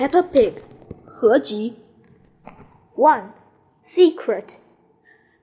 [0.00, 0.54] Peppa Pig
[1.04, 1.74] 合集
[2.96, 3.34] 1.
[3.84, 4.56] Secret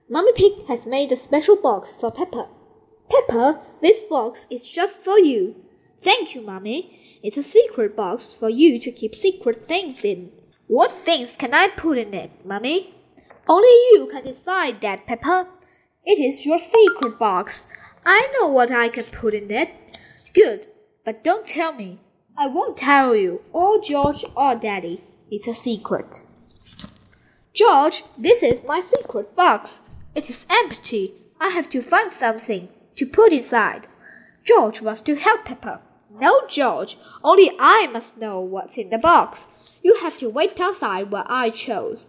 [0.10, 2.48] Mummy Pig has made a special box for Peppa.
[3.08, 5.54] Peppa, this box is just for you.
[6.02, 6.90] Thank you, Mummy.
[7.22, 10.32] It's a secret box for you to keep secret things in.
[10.66, 12.96] What things can I put in it, Mummy?
[13.48, 15.50] Only you can decide that, Peppa.
[16.04, 17.68] It is your secret box.
[18.04, 19.70] I know what I can put in it.
[20.34, 20.66] Good,
[21.06, 22.00] but don't tell me.
[22.40, 25.04] I won't tell you, or George or Daddy.
[25.32, 26.22] It's a secret.
[27.52, 29.82] George, this is my secret box.
[30.14, 31.16] It is empty.
[31.40, 33.88] I have to find something to put inside.
[34.44, 35.82] George wants to help Peppa.
[36.12, 39.48] No, George, only I must know what's in the box.
[39.82, 42.08] You have to wait outside while I chose.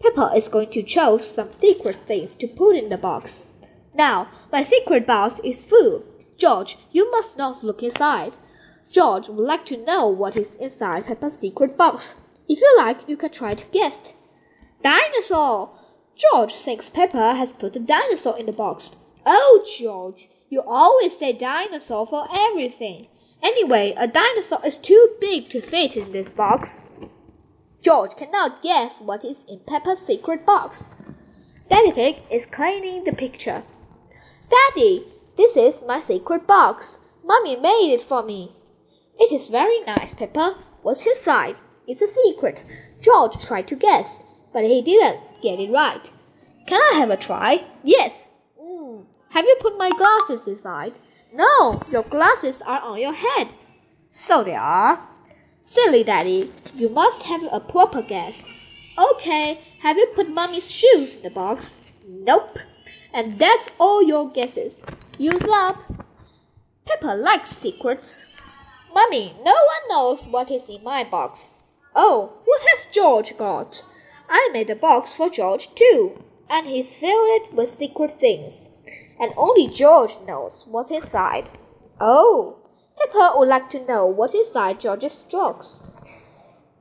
[0.00, 3.44] Peppa is going to choose some secret things to put in the box.
[3.94, 6.02] Now, my secret box is full.
[6.38, 8.36] George, you must not look inside.
[8.90, 12.14] George would like to know what is inside Peppa's secret box.
[12.48, 14.12] If you like, you can try to guess.
[14.82, 15.70] Dinosaur!
[16.14, 18.96] George thinks Peppa has put a dinosaur in the box.
[19.26, 23.08] Oh, George, you always say dinosaur for everything.
[23.42, 26.84] Anyway, a dinosaur is too big to fit in this box.
[27.82, 30.90] George cannot guess what is in Peppa's secret box.
[31.68, 33.62] Daddy Pig is cleaning the picture.
[34.48, 35.04] Daddy,
[35.36, 37.00] this is my secret box.
[37.24, 38.56] Mummy made it for me.
[39.18, 40.56] It is very nice, Peppa.
[40.82, 41.56] What's inside?
[41.86, 42.62] It's a secret.
[43.00, 44.22] George tried to guess,
[44.52, 46.10] but he didn't get it right.
[46.66, 47.64] Can I have a try?
[47.82, 48.26] Yes.
[48.60, 49.04] Mm.
[49.30, 50.94] Have you put my glasses inside?
[51.32, 53.48] No, your glasses are on your head.
[54.10, 55.00] So they are.
[55.64, 58.46] Silly Daddy, you must have a proper guess.
[58.98, 61.76] Okay, have you put Mummy's shoes in the box?
[62.06, 62.58] Nope.
[63.12, 64.82] And that's all your guesses.
[65.18, 65.76] Use up.
[66.86, 68.24] Peppa likes secrets.
[68.96, 71.52] Mummy, no one knows what is in my box.
[71.94, 73.84] Oh, what has George got?
[74.26, 78.70] I made a box for George too, and he's filled it with secret things.
[79.20, 81.50] And only George knows what's inside.
[82.00, 82.56] Oh,
[82.98, 85.78] Peppa would like to know what's inside George's box.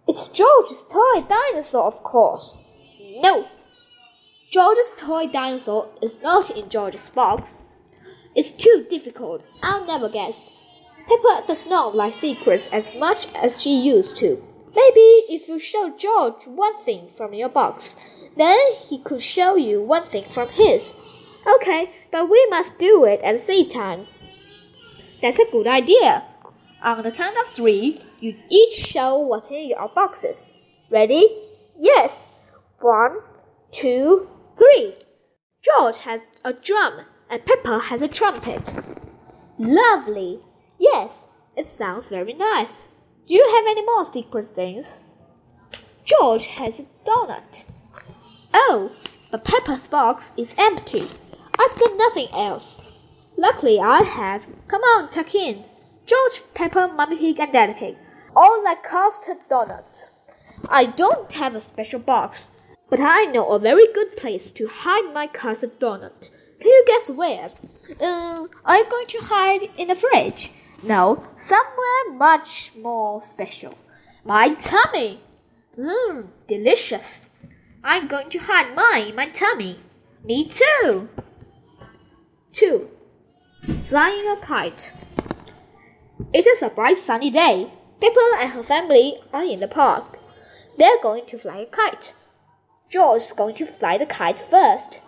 [0.07, 2.57] It's George's toy dinosaur, of course.
[3.25, 3.45] No,
[4.49, 7.59] George's toy dinosaur is not in George's box.
[8.35, 9.41] It's too difficult.
[9.61, 10.49] I'll never guess.
[11.07, 14.41] Peppa does not like secrets as much as she used to.
[14.75, 17.95] Maybe if you show George one thing from your box,
[18.35, 18.57] then
[18.87, 20.93] he could show you one thing from his.
[21.47, 24.07] Okay, but we must do it at the same time.
[25.21, 26.25] That's a good idea.
[26.81, 30.51] On the count of three, you each show what's in your boxes.
[30.91, 31.25] Ready?
[31.77, 32.11] Yes.
[32.79, 33.17] One,
[33.71, 34.95] two, three.
[35.61, 38.71] George has a drum and Peppa has a trumpet.
[39.57, 40.41] Lovely.
[40.77, 41.25] Yes,
[41.55, 42.89] it sounds very nice.
[43.27, 44.99] Do you have any more secret things?
[46.03, 47.63] George has a donut.
[48.53, 48.91] Oh,
[49.31, 51.07] but Peppa's box is empty.
[51.59, 52.91] I've got nothing else.
[53.37, 54.45] Luckily, I have.
[54.67, 55.65] Come on, tuck in.
[56.05, 57.97] George, Peppa, Mummy Pig, and Daddy Pig.
[58.35, 60.11] All like custard donuts.
[60.69, 62.49] I don't have a special box,
[62.89, 66.29] but I know a very good place to hide my custard donut.
[66.59, 67.49] Can you guess where?
[67.99, 70.51] Uh, are you going to hide in the fridge?
[70.83, 73.73] No, somewhere much more special.
[74.23, 75.21] My tummy.
[75.77, 77.27] Mmm, delicious.
[77.83, 79.79] I'm going to hide mine in my tummy.
[80.23, 81.09] Me too.
[82.53, 82.89] 2.
[83.87, 84.91] Flying a kite.
[86.33, 87.71] It is a bright sunny day.
[88.01, 90.17] Peppa and her family are in the park.
[90.77, 92.13] They're going to fly a kite.
[92.89, 95.01] George is going to fly the kite first.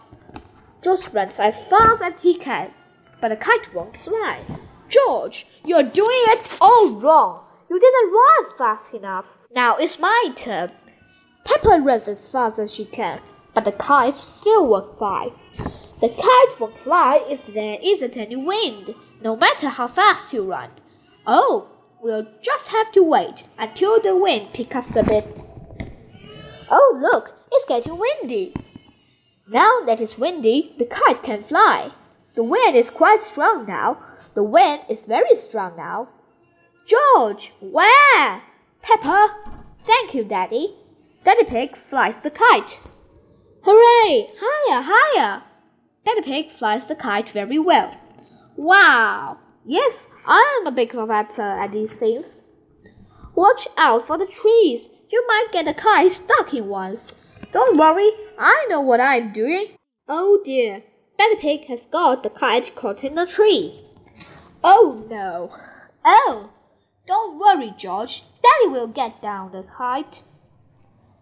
[0.82, 2.72] George runs as fast as he can,
[3.20, 4.40] but the kite won't fly.
[4.90, 7.44] George, you're doing it all wrong.
[7.70, 9.26] You didn't run fast enough.
[9.54, 10.72] Now it's my turn.
[11.44, 13.22] Peppa runs as fast as she can,
[13.54, 15.30] but the kite still won't fly.
[16.02, 20.70] The kite won't fly if there isn't any wind, no matter how fast you run.
[21.26, 21.70] Oh,
[22.02, 25.38] we'll just have to wait until the wind picks up a bit.
[26.70, 28.54] Oh, look, it's getting windy.
[29.48, 31.92] Now that it's windy, the kite can fly.
[32.36, 33.98] The wind is quite strong now.
[34.38, 36.10] The wind is very strong now.
[36.86, 38.44] George, where?
[38.84, 39.36] Peppa.
[39.84, 40.76] Thank you, Daddy.
[41.24, 42.78] Daddy Pig flies the kite.
[43.64, 44.30] Hooray!
[44.40, 45.44] Higher, higher!
[46.06, 48.00] Daddy Pig flies the kite very well.
[48.56, 49.40] Wow!
[49.66, 52.42] Yes, I am a big developer at these things.
[53.34, 54.88] Watch out for the trees.
[55.10, 57.16] You might get a kite stuck in ones.
[57.52, 59.70] Don't worry, I know what I'm doing.
[60.08, 60.84] Oh dear,
[61.18, 63.86] Daddy Pig has got the kite caught in a tree.
[64.64, 65.52] Oh no.
[66.06, 66.50] Oh,
[67.06, 68.24] don't worry, George.
[68.42, 70.24] Daddy will get down the kite.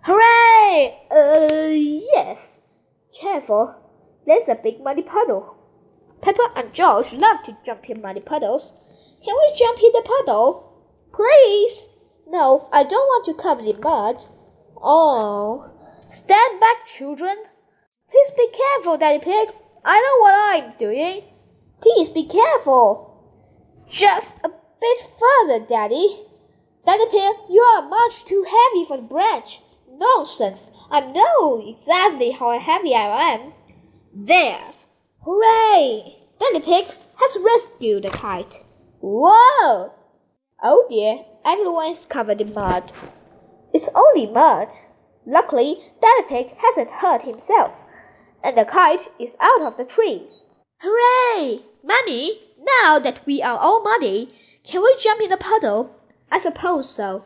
[0.02, 0.98] Hooray!
[1.10, 1.70] Uh,
[2.14, 2.60] yes.
[3.20, 3.76] Careful.
[4.28, 5.58] There's a big muddy puddle.
[6.22, 8.74] Peppa and George love to jump in muddy puddles.
[9.24, 10.72] Can we jump in the puddle?
[11.14, 11.88] Please.
[12.28, 14.24] No, I don't want to cover in mud.
[14.78, 15.70] Oh.
[16.10, 17.36] Stand back, children.
[18.10, 19.50] Please be careful, Daddy Pig.
[19.84, 21.24] I know what I'm doing.
[21.82, 23.15] Please be careful.
[23.90, 26.26] Just a bit further, Daddy.
[26.86, 29.62] Daddy Pig, you are much too heavy for the branch.
[29.90, 30.72] Nonsense.
[30.92, 33.54] I know exactly how heavy I am.
[34.14, 34.62] There.
[35.24, 36.18] Hooray!
[36.40, 36.86] Daddy Pig
[37.16, 38.64] has rescued the kite.
[39.00, 39.92] Whoa!
[40.62, 42.92] Oh dear, everyone is covered in mud.
[43.74, 44.68] It's only mud.
[45.26, 47.72] Luckily, Daddy Pig hasn't hurt himself,
[48.44, 50.28] and the kite is out of the tree.
[50.82, 51.62] Hooray!
[51.84, 52.42] Mummy,
[52.82, 54.34] now that we are all muddy,
[54.64, 55.96] can we jump in the puddle?
[56.32, 57.26] I suppose so.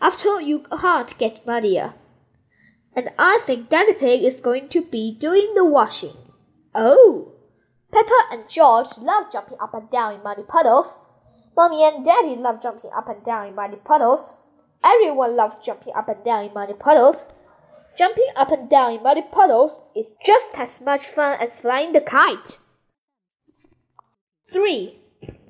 [0.00, 1.94] After all, you can't get muddier.
[2.94, 6.16] And I think Daddy Pig is going to be doing the washing.
[6.74, 7.32] Oh!
[7.92, 10.96] Peppa and George love jumping up and down in muddy puddles.
[11.56, 14.34] Mommy and Daddy love jumping up and down in muddy puddles.
[14.84, 17.32] Everyone loves jumping up and down in muddy puddles.
[17.96, 22.00] Jumping up and down in muddy puddles is just as much fun as flying the
[22.00, 22.58] kite.
[24.50, 24.98] 3.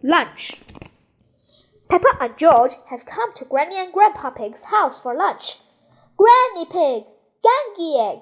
[0.02, 0.60] Lunch.
[1.88, 5.58] Peppa and George have come to Granny and Grandpa Pig's house for lunch.
[6.16, 7.04] Granny Pig,
[7.44, 8.18] Gangy Egg.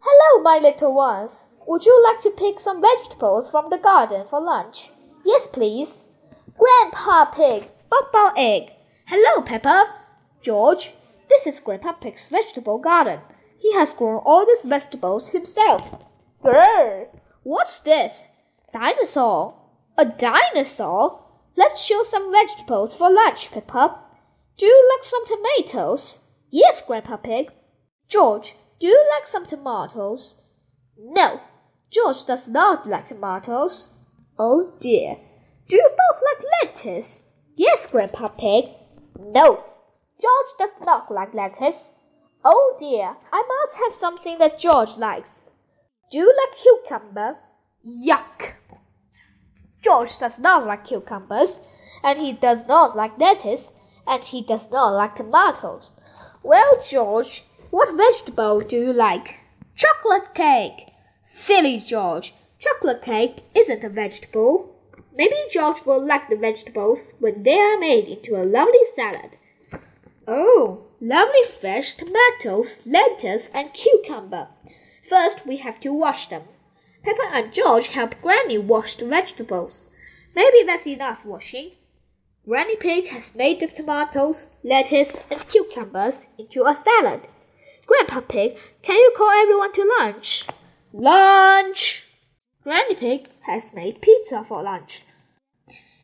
[0.00, 1.46] Hello, my little ones.
[1.66, 4.90] Would you like to pick some vegetables from the garden for lunch?
[5.24, 6.08] Yes, please.
[6.58, 8.70] Grandpa Pig, Bubble Egg.
[9.06, 9.94] Hello, Peppa.
[10.42, 10.92] George,
[11.30, 13.20] this is Grandpa Pig's vegetable garden.
[13.58, 16.04] He has grown all these vegetables himself.
[16.44, 17.06] Grrr!
[17.44, 18.24] What's this?
[18.74, 19.61] Dinosaur.
[19.98, 21.20] A dinosaur?
[21.54, 23.98] Let's show some vegetables for lunch, Peppa.
[24.56, 26.18] Do you like some tomatoes?
[26.50, 27.50] Yes, Grandpa Pig.
[28.08, 30.42] George, do you like some tomatoes?
[30.98, 31.40] No,
[31.90, 33.88] George does not like tomatoes.
[34.38, 35.16] Oh dear.
[35.68, 37.22] Do you both like lettuce?
[37.56, 38.66] Yes, Grandpa Pig.
[39.18, 39.64] No,
[40.20, 41.90] George does not like lettuce.
[42.44, 45.48] Oh dear, I must have something that George likes.
[46.10, 47.38] Do you like cucumber?
[47.86, 48.54] Yuck!
[49.82, 51.60] George does not like cucumbers,
[52.04, 53.72] and he does not like lettuce,
[54.06, 55.90] and he does not like tomatoes.
[56.42, 59.40] Well, George, what vegetable do you like?
[59.74, 60.92] Chocolate cake.
[61.24, 64.74] Silly George, chocolate cake isn't a vegetable.
[65.14, 69.36] Maybe George will like the vegetables when they are made into a lovely salad.
[70.28, 74.48] Oh, lovely fresh tomatoes, lettuce, and cucumber.
[75.08, 76.42] First, we have to wash them.
[77.02, 79.88] Peppa and George help Granny wash the vegetables.
[80.34, 81.72] Maybe that's enough washing.
[82.46, 87.28] Granny Pig has made the tomatoes, lettuce, and cucumbers into a salad.
[87.86, 90.44] Grandpa Pig, can you call everyone to lunch?
[90.92, 92.04] Lunch!
[92.62, 95.02] Granny Pig has made pizza for lunch.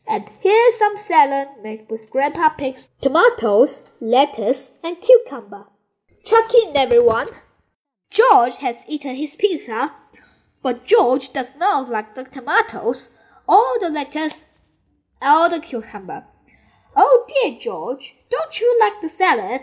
[0.06, 5.66] And here's some salad made with Grandpa Pig's tomatoes, lettuce, and cucumber.
[6.24, 7.28] Chuck in, everyone!
[8.10, 9.92] George has eaten his pizza
[10.62, 13.10] but George does not like the tomatoes,
[13.46, 14.42] or the lettuce,
[15.22, 16.24] or the cucumber.
[16.96, 19.62] Oh dear, George, don't you like the salad?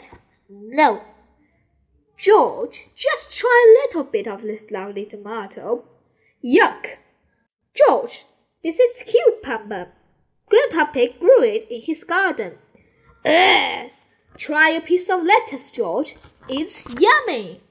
[0.50, 1.02] No.
[2.18, 5.84] George, just try a little bit of this lovely tomato.
[6.44, 6.98] Yuck!
[7.74, 8.26] George,
[8.64, 9.90] this is cucumber.
[10.48, 12.58] Grandpa Pig grew it in his garden.
[13.26, 13.90] Ugh!
[14.38, 16.16] Try a piece of lettuce, George.
[16.48, 17.62] It's yummy.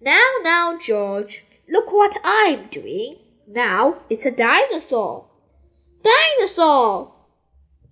[0.00, 3.16] Now, now, George, Look what I'm doing.
[3.46, 5.26] Now it's a dinosaur.
[6.02, 7.14] Dinosaur!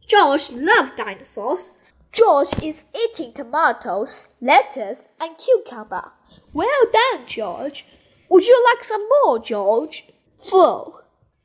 [0.07, 1.73] George loves dinosaurs.
[2.13, 6.13] George is eating tomatoes, lettuce, and cucumber.
[6.53, 7.87] Well done, George.
[8.29, 10.05] Would you like some more, George?
[10.51, 11.01] Full.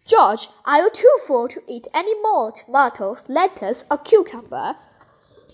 [0.06, 4.76] George, are you too full to eat any more tomatoes, lettuce, or cucumber?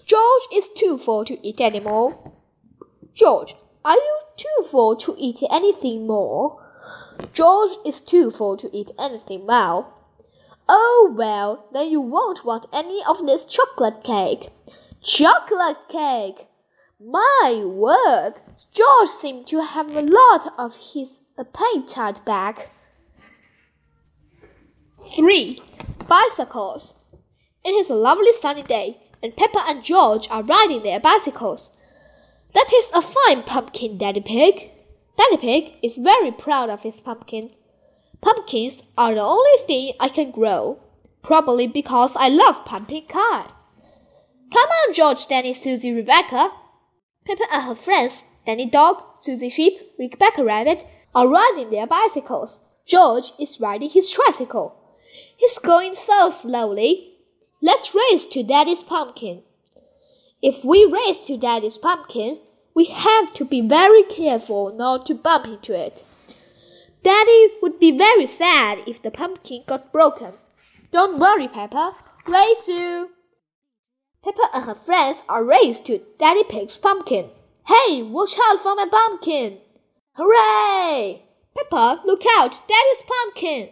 [0.06, 2.32] George is too full to eat any more.
[3.14, 6.63] George, are you too full to eat anything more?
[7.34, 9.94] George is too full to eat anything now.
[10.68, 14.50] Oh, well, then you won't want any of this chocolate cake.
[15.02, 16.48] Chocolate cake!
[17.00, 18.36] My word!
[18.72, 22.70] George seemed to have a lot of his appetite back.
[25.16, 25.62] 3.
[26.08, 26.94] Bicycles.
[27.66, 31.72] It is a lovely sunny day, and Peppa and George are riding their bicycles.
[32.54, 34.73] That is a fine pumpkin, Daddy Pig.
[35.18, 37.52] Daddy Pig is very proud of his pumpkin.
[38.22, 40.80] Pumpkins are the only thing I can grow,
[41.22, 43.52] probably because I love pumpkin pie.
[44.54, 46.52] Come on, George, Danny, Susie, Rebecca.
[47.26, 52.60] Peppa and her friends, Danny Dog, Susie Sheep, Rebecca Rabbit, are riding their bicycles.
[52.86, 54.76] George is riding his tricycle.
[55.38, 57.18] He's going so slowly.
[57.62, 59.44] Let's race to Daddy's pumpkin.
[60.42, 62.40] If we race to Daddy's pumpkin,
[62.76, 66.04] we have to be very careful not to bump into it.
[67.04, 70.34] Daddy would be very sad if the pumpkin got broken.
[70.92, 71.96] Don't worry, Peppa.
[72.28, 73.10] Race you.
[74.24, 77.30] Peppa and her friends are raced to Daddy Pig's pumpkin.
[77.68, 79.60] Hey, watch out for my pumpkin!
[80.14, 81.24] Hooray!
[81.56, 82.52] Peppa, look out!
[82.68, 83.70] Daddy's pumpkin!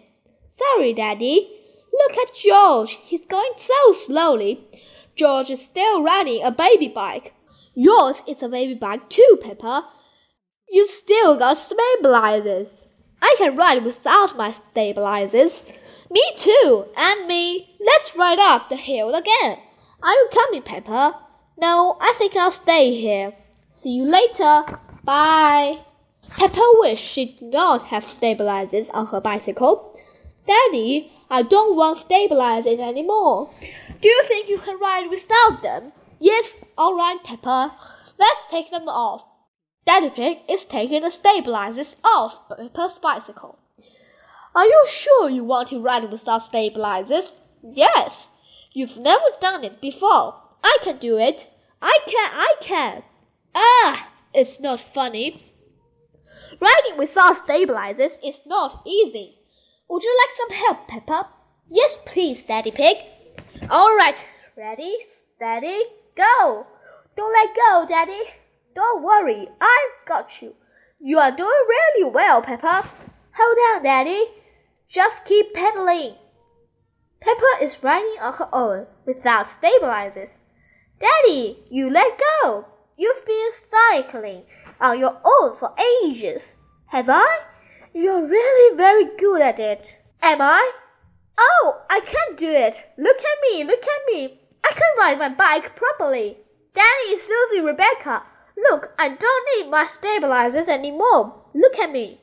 [0.58, 1.58] Sorry, Daddy.
[1.94, 2.98] Look at George.
[3.04, 4.68] He's going so slowly.
[5.16, 7.34] George is still riding a baby bike.
[7.74, 9.88] Yours is a baby bike too, Peppa.
[10.70, 12.68] You've still got stabilizers.
[13.22, 15.62] I can ride without my stabilizers.
[16.10, 17.78] Me too, and me.
[17.80, 19.58] Let's ride up the hill again.
[20.04, 21.18] Are you coming, Peppa?
[21.58, 23.34] No, I think I'll stay here.
[23.78, 24.66] See you later.
[25.04, 25.80] Bye.
[26.30, 29.98] Peppa wished she did not have stabilizers on her bicycle.
[30.48, 33.50] Daddy, I don't want stabilizers anymore.
[34.02, 35.94] Do you think you can ride without them?
[36.24, 37.76] Yes, all right, Peppa.
[38.20, 39.26] Let's take them off.
[39.88, 43.58] Daddy Pig is taking the stabilizers off Peppa's bicycle.
[44.54, 47.34] Are you sure you want to ride without stabilizers?
[47.64, 48.28] Yes.
[48.72, 50.36] You've never done it before.
[50.64, 51.48] I can do it.
[51.82, 53.04] I can, I can.
[53.56, 55.44] Ah, it's not funny.
[56.60, 59.40] Riding without stabilizers is not easy.
[59.90, 61.30] Would you like some help, Peppa?
[61.72, 62.98] Yes, please, Daddy Pig.
[63.72, 64.16] All right,
[64.56, 65.82] ready, steady,
[66.16, 66.68] Go!
[67.16, 68.22] Don't let go, Daddy.
[68.74, 70.56] Don't worry, I've got you.
[71.00, 72.86] You are doing really well, Peppa.
[73.34, 74.26] Hold on, Daddy.
[74.88, 76.16] Just keep pedaling.
[77.22, 80.30] Peppa is riding on her own without stabilizers.
[81.00, 82.66] Daddy, you let go.
[82.98, 84.44] You've been cycling
[84.80, 86.56] on your own for ages.
[86.88, 87.40] Have I?
[87.94, 89.86] You're really very good at it.
[90.22, 90.72] Am I?
[91.38, 92.84] Oh, I can't do it.
[92.98, 94.41] Look at me, look at me.
[94.72, 96.38] I can ride my bike properly.
[96.74, 98.24] Danny, Susie, Rebecca,
[98.56, 101.44] look, I don't need my stabilizers anymore.
[101.54, 102.22] Look at me.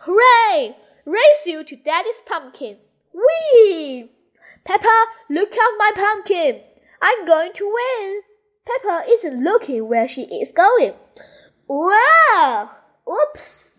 [0.00, 0.76] Hooray!
[1.06, 2.76] Race you to Daddy's pumpkin.
[3.14, 4.10] Whee!
[4.62, 6.60] Peppa, look at my pumpkin.
[7.00, 8.20] I'm going to win.
[8.66, 10.92] Peppa isn't looking where she is going.
[11.66, 12.72] Wow!
[13.10, 13.78] Oops!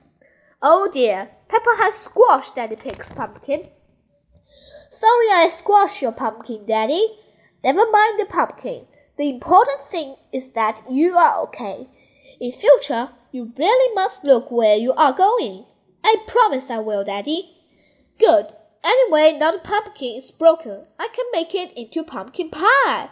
[0.59, 3.69] Oh dear, Peppa has squashed Daddy Pig's pumpkin.
[4.89, 7.19] Sorry I squashed your pumpkin, Daddy.
[7.63, 8.87] Never mind the pumpkin.
[9.17, 11.87] The important thing is that you are okay.
[12.39, 15.65] In future, you really must look where you are going.
[16.03, 17.55] I promise I will, Daddy.
[18.19, 18.47] Good.
[18.83, 20.85] Anyway, now the pumpkin is broken.
[20.97, 23.09] I can make it into pumpkin pie.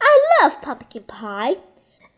[0.00, 1.56] I love pumpkin pie.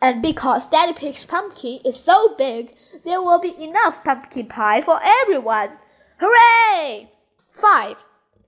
[0.02, 5.00] And because Daddy Pig's pumpkin is so big, there will be enough pumpkin pie for
[5.02, 5.70] everyone.
[6.18, 7.10] Hooray!
[7.52, 7.96] 5.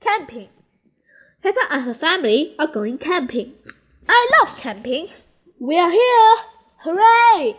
[0.00, 0.48] Camping.
[1.42, 3.54] Peppa and her family are going camping.
[4.08, 5.08] I love camping.
[5.58, 6.37] We are here!
[6.84, 7.56] Hooray!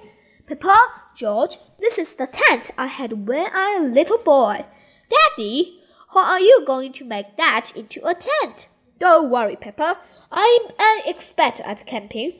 [0.47, 0.77] Peppa,
[1.17, 4.63] George, this is the tent I had when I was a little boy.
[5.09, 5.81] Daddy,
[6.13, 8.69] how are you going to make that into a tent?
[8.99, 9.97] Don't worry, Peppa.
[10.31, 12.39] I'm an expert at camping.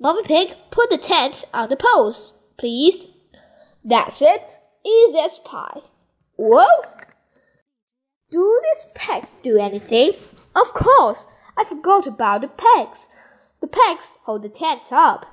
[0.00, 3.06] Mommy Pig, put the tent on the post, please.
[3.84, 4.58] That's it.
[4.84, 5.82] Easy as pie.
[6.34, 6.66] Whoa!
[8.32, 10.14] Do these pegs do anything?
[10.54, 11.26] Of course,
[11.56, 13.08] I forgot about the pegs.
[13.60, 15.26] The pegs hold the tent up.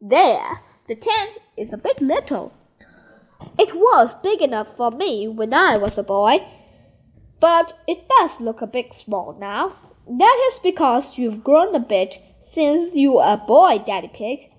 [0.00, 2.52] There, the tent is a bit little.
[3.58, 6.46] It was big enough for me when I was a boy,
[7.40, 9.76] but it does look a bit small now.
[10.06, 12.18] That is because you've grown a bit
[12.52, 14.50] since you were a boy, Daddy Pig,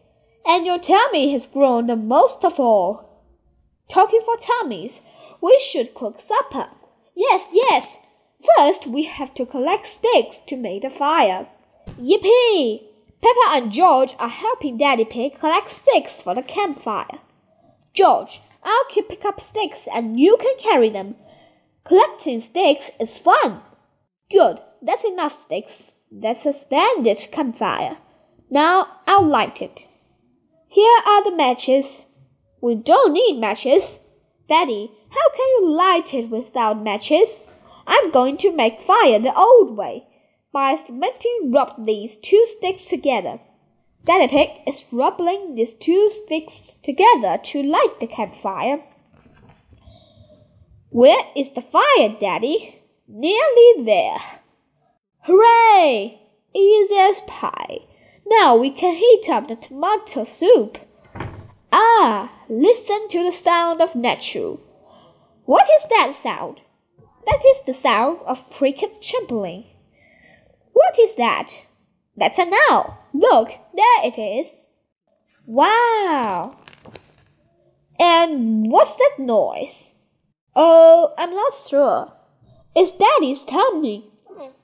[0.46, 3.22] and your tummy has grown the most of all.
[3.89, 5.01] Talking for tummies,
[5.41, 6.70] we should cook supper.
[7.15, 7.98] Yes, yes,
[8.57, 11.48] First, we have to collect sticks to make the fire.
[12.00, 12.88] Yippee!
[13.21, 17.19] Peppa and George are helping Daddy Pig collect sticks for the campfire.
[17.93, 21.15] George, I'll keep pick up sticks and you can carry them.
[21.83, 23.62] Collecting sticks is fun.
[24.31, 25.91] Good, that's enough sticks.
[26.12, 27.98] That's a splendid campfire.
[28.50, 29.86] Now I'll light it.
[30.67, 32.05] Here are the matches.
[32.62, 34.00] We don't need matches.
[34.48, 37.39] Daddy, how can you light it without matches?
[37.88, 40.05] I'm going to make fire the old way
[40.51, 43.39] by cementing rub these two sticks together.
[44.03, 48.83] Daddy Pig is rubbing these two sticks together to light the campfire.
[50.89, 52.81] Where is the fire, Daddy?
[53.07, 54.19] Nearly there.
[55.21, 56.19] Hooray!
[56.53, 57.79] Easy as pie.
[58.25, 60.77] Now we can heat up the tomato soup.
[61.71, 64.57] Ah, listen to the sound of nature.
[65.45, 66.61] What is that sound?
[67.25, 69.66] That is the sound of cricket chirping.
[70.74, 71.51] What is that?
[72.18, 72.98] That's an owl.
[73.13, 74.50] Look, there it is.
[75.46, 76.58] Wow.
[78.00, 79.90] And what's that noise?
[80.56, 82.12] Oh, I'm not sure.
[82.75, 84.06] It's Daddy's tummy.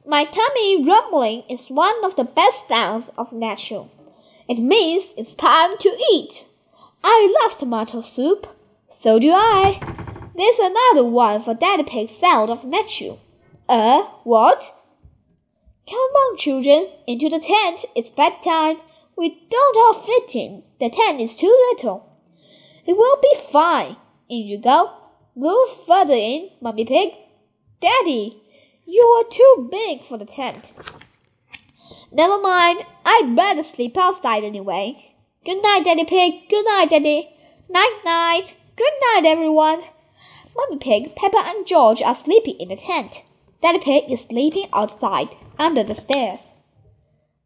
[0.06, 3.86] My tummy rumbling is one of the best sounds of nature.
[4.48, 6.46] It means it's time to eat.
[7.04, 8.48] I love tomato soup.
[8.90, 10.07] So do I.
[10.38, 13.16] There's another one for Daddy Pig's sound of nature.
[13.68, 14.72] Uh, what?
[15.90, 17.86] Come on, children, into the tent.
[17.96, 18.78] It's bedtime.
[19.18, 20.62] We don't all fit in.
[20.80, 22.06] The tent is too little.
[22.86, 23.98] It will be fine.
[24.30, 24.92] In you go.
[25.36, 27.14] Move further in, Mummy Pig.
[27.82, 28.40] Daddy,
[28.86, 30.72] you are too big for the tent.
[32.12, 32.86] Never mind.
[33.04, 35.16] I'd better sleep outside anyway.
[35.44, 36.48] Good night, Daddy Pig.
[36.48, 37.28] Good night, Daddy.
[37.70, 38.54] Night, night.
[38.76, 39.82] Good night, everyone.
[40.58, 43.22] Mummy Pig, Peppa, and George are sleeping in the tent.
[43.62, 46.40] Daddy Pig is sleeping outside, under the stairs.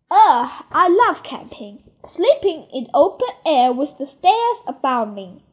[0.09, 1.83] Ugh, I love camping.
[2.09, 5.43] Sleeping in open air with the stairs about me.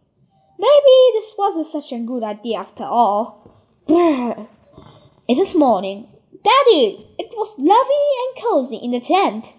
[0.58, 3.66] Maybe this wasn't such a good idea after all.
[3.86, 4.46] Brr.
[5.26, 6.08] It is morning.
[6.44, 9.52] Daddy, it was lovely and cozy in the tent.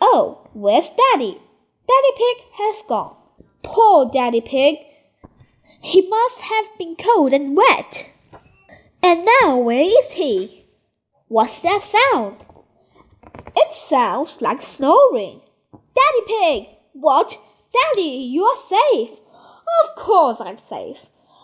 [0.00, 1.40] Oh, where's Daddy?
[1.88, 3.16] Daddy Pig has gone.
[3.62, 4.76] Poor Daddy Pig.
[5.80, 8.10] He must have been cold and wet.
[9.02, 10.66] And now where is he?
[11.28, 12.44] What's that sound?
[13.56, 15.40] It sounds like snoring.
[15.72, 16.68] Daddy Pig!
[16.92, 17.38] What?
[17.72, 19.18] Daddy, you are safe.
[19.82, 20.98] Of course I'm safe.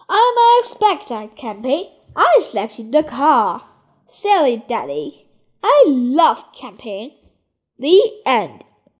[0.09, 1.91] I'm expected, Campy.
[2.15, 3.63] I slept in the car.
[4.13, 5.29] Silly Daddy.
[5.63, 7.13] I love camping.
[7.79, 8.65] The end.